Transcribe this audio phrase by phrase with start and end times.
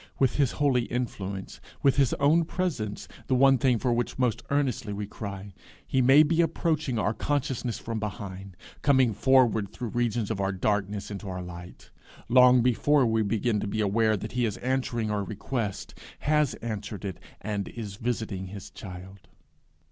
[0.17, 4.93] With his holy influence, with his own presence, the one thing for which most earnestly
[4.93, 5.53] we cry,
[5.85, 11.11] he may be approaching our consciousness from behind, coming forward through regions of our darkness
[11.11, 11.91] into our light,
[12.29, 17.05] long before we begin to be aware that he is answering our request has answered
[17.05, 19.27] it, and is visiting his child.